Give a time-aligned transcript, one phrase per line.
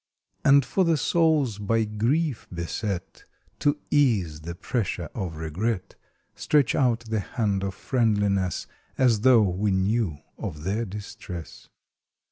[0.43, 3.25] And for the souls by grief beset
[3.59, 5.93] To ease the pressure of regret
[6.33, 8.65] Stretch out the hand of friendliness
[8.97, 11.69] As tho we knew of their distress.